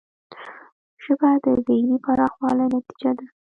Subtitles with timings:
[1.03, 3.25] ژبه د ذهنی پراخوالي نتیجه ده